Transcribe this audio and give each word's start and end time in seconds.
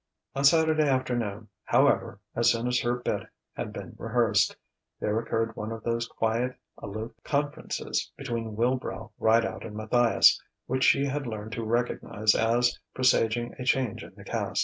On 0.35 0.43
Saturday 0.43 0.87
afternoon, 0.89 1.47
however, 1.63 2.19
as 2.35 2.51
soon 2.51 2.65
as 2.67 2.79
her 2.81 2.95
"bit" 2.95 3.27
had 3.53 3.71
been 3.71 3.93
rehearsed, 3.99 4.55
there 4.99 5.19
occurred 5.19 5.55
one 5.55 5.71
of 5.71 5.83
those 5.83 6.07
quiet, 6.07 6.55
aloof 6.79 7.11
conferences 7.23 8.11
between 8.17 8.55
Wilbrow, 8.55 9.11
Rideout, 9.19 9.63
and 9.63 9.75
Matthias, 9.75 10.41
which 10.65 10.85
she 10.85 11.05
had 11.05 11.27
learned 11.27 11.51
to 11.51 11.63
recognize 11.63 12.33
as 12.33 12.79
presaging 12.95 13.53
a 13.59 13.63
change 13.63 14.03
in 14.03 14.15
the 14.15 14.23
cast. 14.23 14.59